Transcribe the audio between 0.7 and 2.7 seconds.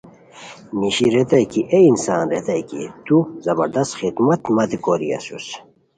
نیشی ریتائے کی اے انسان ریتائے